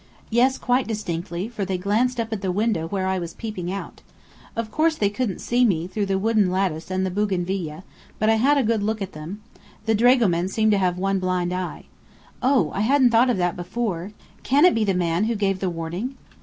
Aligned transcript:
"Yes, 0.31 0.57
quite 0.57 0.87
distinctly, 0.87 1.47
for 1.47 1.63
they 1.63 1.77
glanced 1.77 2.19
up 2.19 2.33
at 2.33 2.41
the 2.41 2.51
window 2.51 2.87
where 2.87 3.05
I 3.05 3.19
was 3.19 3.35
peeping 3.35 3.71
out. 3.71 4.01
Of 4.55 4.71
course 4.71 4.95
they 4.95 5.11
couldn't 5.11 5.41
see 5.41 5.63
me, 5.63 5.85
through 5.85 6.07
the 6.07 6.17
wooden 6.17 6.49
lattice 6.49 6.89
and 6.89 7.05
the 7.05 7.11
bougainvillia, 7.11 7.83
but 8.17 8.27
I 8.27 8.37
had 8.37 8.57
a 8.57 8.63
good 8.63 8.81
look 8.81 8.99
at 8.99 9.11
them. 9.11 9.43
The 9.85 9.93
dragoman 9.93 10.49
seemed 10.49 10.71
to 10.71 10.79
have 10.79 10.97
one 10.97 11.19
blind 11.19 11.53
eye. 11.53 11.83
Oh! 12.41 12.71
I 12.73 12.79
hadn't 12.81 13.11
thought 13.11 13.29
of 13.29 13.37
that 13.37 13.55
before! 13.55 14.13
Can 14.41 14.65
it 14.65 14.73
be 14.73 14.83
the 14.83 14.95
man 14.95 15.25
who 15.25 15.35
gave 15.35 15.59
the 15.59 15.69
warning?" 15.69 16.17